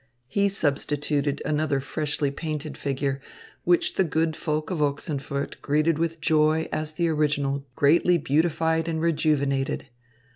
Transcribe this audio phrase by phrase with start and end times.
[0.27, 3.21] He substituted another freshly painted figure,
[3.65, 8.99] which the good folk of Ochsenfurt greeted with joy as the original greatly beautified and
[8.99, 9.89] rejuvenated.